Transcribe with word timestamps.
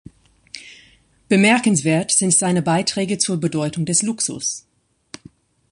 Bemerkenswert 1.29 2.09
sind 2.09 2.33
seine 2.33 2.63
Beiträge 2.63 3.19
zur 3.19 3.37
Bedeutung 3.39 3.85
des 3.85 4.01
Luxus. 4.01 4.65